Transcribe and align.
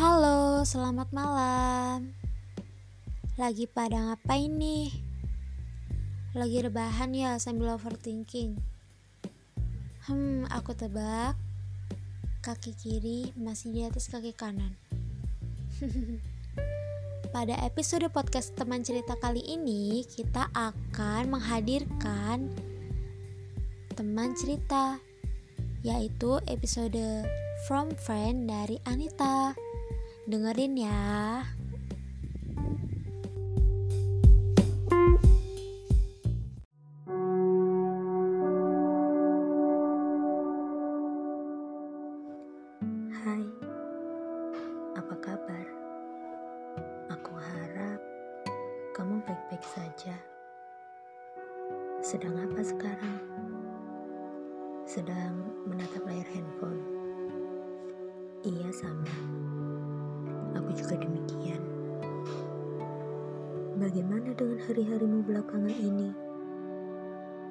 Halo, 0.00 0.64
selamat 0.64 1.12
malam. 1.12 2.16
Lagi 3.36 3.68
pada 3.68 4.00
ngapain 4.00 4.48
nih? 4.48 4.88
Lagi 6.32 6.64
rebahan 6.64 7.12
ya 7.12 7.36
sambil 7.36 7.76
overthinking. 7.76 8.56
Hmm, 10.08 10.48
aku 10.48 10.72
tebak 10.72 11.36
kaki 12.40 12.72
kiri 12.80 13.36
masih 13.36 13.76
di 13.76 13.84
atas 13.84 14.08
kaki 14.08 14.32
kanan. 14.32 14.72
Pada 17.36 17.60
episode 17.60 18.08
podcast 18.08 18.56
teman 18.56 18.80
cerita 18.80 19.20
kali 19.20 19.44
ini, 19.44 20.00
kita 20.08 20.48
akan 20.56 21.28
menghadirkan 21.28 22.48
teman 23.92 24.32
cerita, 24.32 24.96
yaitu 25.84 26.40
episode 26.48 27.28
From 27.68 27.92
Friend 28.00 28.48
dari 28.48 28.80
Anita. 28.88 29.68
Dengerin 30.30 30.78
ya. 30.78 31.42
Hai, 43.10 43.42
apa 44.94 45.14
kabar? 45.18 45.66
Aku 47.10 47.34
harap 47.34 47.98
kamu 48.94 49.18
baik-baik 49.26 49.66
saja. 49.66 50.14
Sedang 52.06 52.38
apa 52.38 52.62
sekarang? 52.62 53.18
Sedang 54.86 55.42
menatap 55.66 56.06
layar 56.06 56.30
handphone. 56.30 56.86
Iya, 58.46 58.70
sama. 58.70 59.10
Aku 60.58 60.70
juga 60.74 60.94
demikian. 60.98 61.62
Bagaimana 63.80 64.34
dengan 64.36 64.60
hari-harimu 64.66 65.24
belakangan 65.24 65.72
ini? 65.72 66.10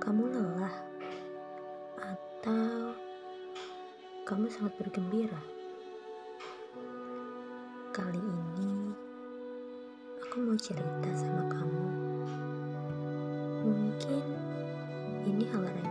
Kamu 0.03 0.23
lelah? 0.29 0.75
Atau 1.97 2.93
kamu 4.29 4.45
sangat 4.51 4.77
bergembira? 4.77 5.41
Kali 7.89 8.21
ini 8.21 8.93
aku 10.21 10.45
mau 10.45 10.53
cerita 10.61 11.09
sama 11.17 11.49
kamu. 11.49 11.85
Mungkin 13.65 14.23
ini 15.25 15.43
hal 15.49 15.65
remeh, 15.65 15.88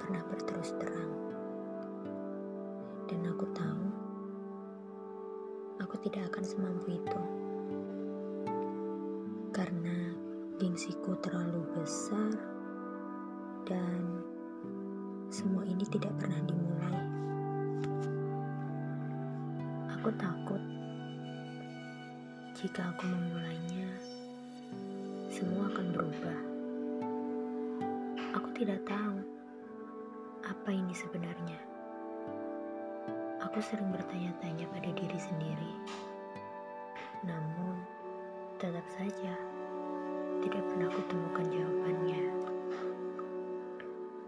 pernah 0.00 0.24
berterus 0.32 0.72
terang, 0.80 1.12
dan 3.04 3.20
aku 3.28 3.44
tahu 3.52 3.84
aku 5.84 5.94
tidak 6.08 6.32
akan 6.32 6.44
semampu 6.44 6.96
itu 6.96 7.22
karena 9.52 10.16
gengsiku 10.56 11.12
terlalu 11.20 11.60
besar 11.76 12.32
dan 13.68 14.24
semua 15.28 15.62
ini 15.68 15.84
tidak 15.88 16.10
pernah 16.16 16.40
dimulai. 16.48 17.00
Aku 20.00 20.08
takut 20.16 20.62
jika 22.56 22.92
aku 22.92 23.08
memulainya, 23.08 23.88
semua 25.32 25.70
akan 25.72 25.86
berubah. 25.96 26.40
Aku 28.36 28.48
tidak 28.52 28.84
tahu 28.84 29.39
apa 30.50 30.74
ini 30.74 30.90
sebenarnya. 30.90 31.58
Aku 33.46 33.62
sering 33.62 33.94
bertanya-tanya 33.94 34.66
pada 34.74 34.90
diri 34.90 35.14
sendiri, 35.14 35.72
namun 37.22 37.78
tetap 38.58 38.82
saja 38.98 39.34
tidak 40.42 40.62
pernah 40.66 40.90
kutemukan 40.90 41.46
jawabannya. 41.54 42.22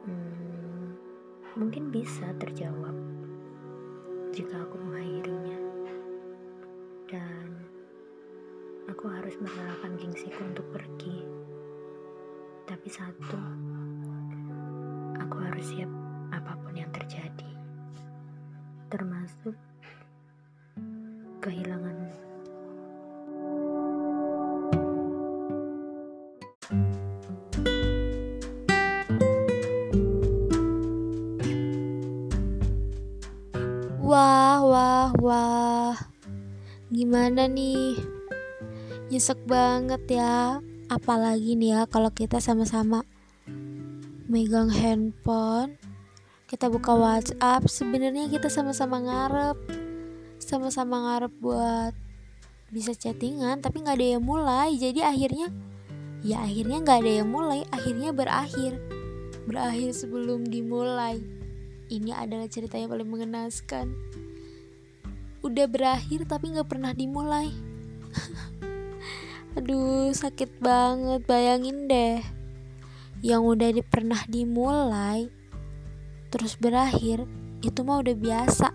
Hmm, 0.06 0.94
mungkin 1.58 1.90
bisa 1.90 2.30
terjawab 2.38 2.94
jika 4.30 4.62
aku 4.62 4.78
mengakhirinya, 4.78 5.58
dan 7.10 7.66
aku 8.86 9.10
harus 9.10 9.34
merelakan 9.42 9.98
gengsiku 9.98 10.40
untuk 10.46 10.70
pergi. 10.70 11.18
Tapi 12.62 12.88
satu, 12.88 13.42
aku 15.18 15.36
harus 15.42 15.66
siap 15.66 16.01
apa 16.32 16.56
pun 16.56 16.72
yang 16.72 16.88
terjadi, 16.88 17.52
termasuk 18.88 19.52
kehilanganmu. 21.44 22.08
Wah, 34.00 34.60
wah, 34.60 35.08
wah. 35.20 35.96
Gimana 36.92 37.48
nih? 37.48 37.96
Nyesek 39.12 39.40
banget 39.44 40.04
ya. 40.08 40.60
Apalagi 40.92 41.56
nih 41.56 41.76
ya 41.76 41.80
kalau 41.88 42.12
kita 42.12 42.36
sama-sama 42.40 43.04
megang 44.28 44.68
handphone, 44.68 45.80
kita 46.52 46.68
buka 46.68 46.92
WhatsApp, 46.92 47.64
sebenarnya 47.64 48.28
kita 48.28 48.52
sama-sama 48.52 49.00
ngarep. 49.00 49.56
Sama-sama 50.36 51.00
ngarep 51.00 51.32
buat 51.40 51.96
bisa 52.68 52.92
chattingan, 52.92 53.64
tapi 53.64 53.80
nggak 53.80 53.96
ada 53.96 54.08
yang 54.20 54.20
mulai. 54.20 54.76
Jadi 54.76 55.00
akhirnya 55.00 55.48
ya 56.20 56.44
akhirnya 56.44 56.84
nggak 56.84 56.98
ada 57.00 57.12
yang 57.24 57.32
mulai, 57.32 57.64
akhirnya 57.72 58.12
berakhir. 58.12 58.76
Berakhir 59.48 59.96
sebelum 59.96 60.44
dimulai. 60.44 61.24
Ini 61.88 62.12
adalah 62.20 62.44
cerita 62.52 62.76
yang 62.76 62.92
paling 62.92 63.08
mengenaskan. 63.08 63.96
Udah 65.40 65.64
berakhir 65.64 66.28
tapi 66.28 66.52
nggak 66.52 66.68
pernah 66.68 66.92
dimulai. 66.92 67.48
Aduh, 69.56 70.12
sakit 70.12 70.60
banget. 70.60 71.24
Bayangin 71.24 71.88
deh. 71.88 72.20
Yang 73.24 73.40
udah 73.40 73.68
di, 73.72 73.80
pernah 73.80 74.20
dimulai 74.28 75.41
terus 76.32 76.56
berakhir, 76.56 77.28
itu 77.60 77.84
mah 77.84 78.00
udah 78.00 78.16
biasa. 78.16 78.72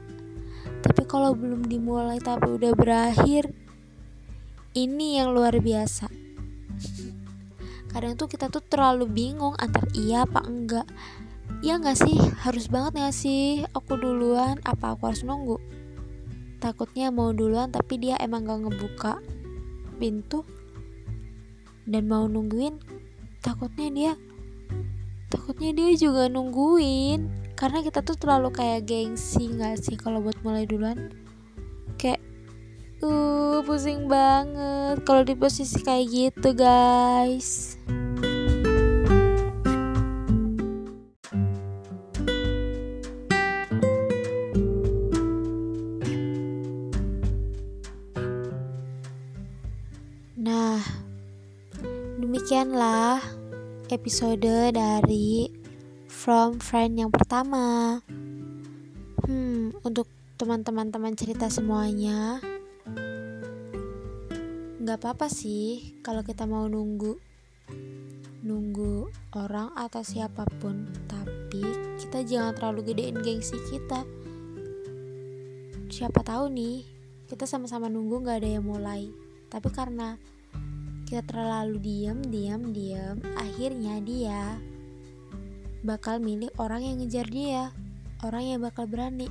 Tapi 0.85 1.01
kalau 1.09 1.33
belum 1.33 1.65
dimulai 1.65 2.21
tapi 2.21 2.53
udah 2.53 2.77
berakhir, 2.77 3.49
ini 4.77 5.17
yang 5.17 5.33
luar 5.33 5.57
biasa. 5.57 6.05
Kadang 7.89 8.13
tuh 8.13 8.29
kita 8.29 8.53
tuh 8.53 8.61
terlalu 8.61 9.09
bingung 9.09 9.57
antar 9.57 9.89
iya 9.97 10.29
apa 10.29 10.45
enggak. 10.45 10.85
Ya 11.65 11.81
nggak 11.81 11.97
sih? 11.97 12.13
Harus 12.45 12.69
banget 12.69 13.01
nggak 13.01 13.15
sih? 13.17 13.65
Aku 13.73 13.97
duluan 13.97 14.61
apa 14.61 14.93
aku 14.93 15.09
harus 15.09 15.25
nunggu? 15.25 15.57
Takutnya 16.61 17.09
mau 17.09 17.33
duluan 17.33 17.73
tapi 17.73 17.97
dia 17.97 18.21
emang 18.21 18.45
gak 18.45 18.69
ngebuka 18.69 19.13
pintu 19.97 20.45
dan 21.89 22.05
mau 22.05 22.27
nungguin 22.27 22.77
takutnya 23.41 23.87
dia 23.89 24.13
takutnya 25.31 25.71
dia 25.73 25.91
juga 25.95 26.27
nungguin 26.27 27.46
karena 27.57 27.81
kita 27.81 28.05
tuh 28.05 28.13
terlalu 28.13 28.53
kayak 28.53 28.85
gengsi 28.85 29.49
nggak 29.49 29.81
sih 29.81 29.97
kalau 29.97 30.21
buat 30.21 30.37
mulai 30.45 30.69
duluan? 30.69 31.09
Kayak 31.97 32.21
uh 33.01 33.65
pusing 33.65 34.05
banget 34.05 35.01
kalau 35.01 35.25
di 35.25 35.33
posisi 35.33 35.81
kayak 35.81 36.05
gitu 36.13 36.53
guys. 36.53 37.81
Nah, 50.37 50.77
demikianlah 52.21 53.17
episode 53.89 54.45
dari 54.77 55.56
From 56.27 56.59
Friend 56.59 56.91
yang 56.91 57.07
pertama. 57.07 58.03
Hmm, 59.23 59.71
untuk 59.79 60.11
teman-teman 60.35 60.91
teman 60.91 61.15
cerita 61.15 61.47
semuanya, 61.47 62.43
nggak 64.83 64.99
apa-apa 64.99 65.31
sih 65.31 65.95
kalau 66.03 66.27
kita 66.27 66.43
mau 66.43 66.67
nunggu 66.67 67.15
nunggu 68.43 69.07
orang 69.39 69.71
atau 69.79 70.03
siapa 70.03 70.43
pun, 70.59 70.91
tapi 71.07 71.63
kita 71.95 72.27
jangan 72.27 72.59
terlalu 72.59 72.91
gedein 72.91 73.23
gengsi 73.23 73.55
kita. 73.71 74.03
Siapa 75.87 76.27
tahu 76.27 76.51
nih, 76.51 76.83
kita 77.31 77.47
sama-sama 77.47 77.87
nunggu 77.87 78.27
nggak 78.27 78.43
ada 78.43 78.49
yang 78.59 78.67
mulai 78.67 79.07
tapi 79.47 79.71
karena 79.71 80.19
kita 81.07 81.23
terlalu 81.23 81.79
diam, 81.79 82.19
diam, 82.19 82.75
diam, 82.75 83.15
akhirnya 83.39 84.03
dia 84.03 84.59
bakal 85.85 86.17
milih 86.17 86.49
orang 86.57 86.81
yang 86.81 86.97
ngejar 87.01 87.27
dia, 87.29 87.69
orang 88.25 88.43
yang 88.45 88.59
bakal 88.63 88.89
berani. 88.89 89.29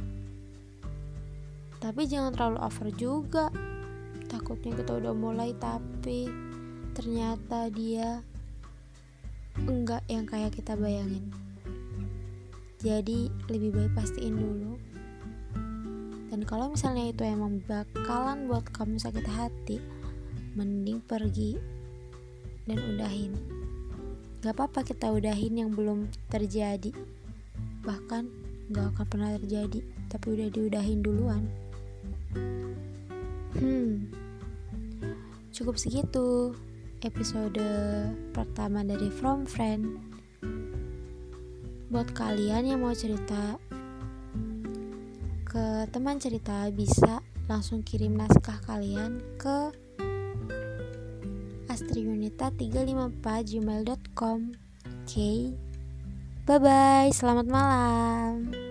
Tapi 1.82 2.06
jangan 2.06 2.34
terlalu 2.34 2.58
over 2.62 2.88
juga. 2.94 3.46
Takutnya 4.26 4.74
kita 4.74 4.98
udah 4.98 5.14
mulai 5.14 5.54
tapi 5.54 6.26
ternyata 6.96 7.70
dia 7.70 8.24
enggak 9.64 10.02
yang 10.10 10.26
kayak 10.26 10.54
kita 10.54 10.74
bayangin. 10.74 11.30
Jadi 12.82 13.30
lebih 13.48 13.70
baik 13.72 13.92
pastiin 13.96 14.36
dulu. 14.36 14.74
Dan 16.30 16.42
kalau 16.42 16.74
misalnya 16.74 17.08
itu 17.08 17.22
emang 17.24 17.62
bakalan 17.64 18.50
buat 18.50 18.66
kamu 18.74 19.00
sakit 19.00 19.24
hati, 19.24 19.78
mending 20.58 21.00
pergi 21.00 21.56
dan 22.66 22.82
udahin 22.82 23.55
gak 24.44 24.54
apa-apa 24.56 24.84
kita 24.84 25.08
udahin 25.12 25.60
yang 25.60 25.70
belum 25.72 26.10
terjadi. 26.28 26.92
Bahkan 27.84 28.22
gak 28.72 28.86
akan 28.94 29.06
pernah 29.06 29.30
terjadi 29.38 29.80
tapi 30.10 30.26
udah 30.34 30.48
diudahin 30.50 31.00
duluan. 31.00 31.42
Hmm. 33.56 34.12
Cukup 35.54 35.80
segitu 35.80 36.52
episode 37.00 37.62
pertama 38.36 38.84
dari 38.84 39.08
From 39.08 39.48
Friend. 39.48 39.96
Buat 41.88 42.12
kalian 42.12 42.66
yang 42.66 42.82
mau 42.82 42.92
cerita 42.92 43.56
ke 45.46 45.88
teman 45.88 46.20
cerita 46.20 46.68
bisa 46.68 47.24
langsung 47.48 47.80
kirim 47.80 48.18
naskah 48.18 48.58
kalian 48.66 49.22
ke 49.38 49.72
astriunita354gmail.com 51.76 54.40
Oke 54.86 55.02
okay. 55.04 55.52
Bye 56.46 56.62
bye, 56.62 57.10
selamat 57.12 57.46
malam 57.50 58.65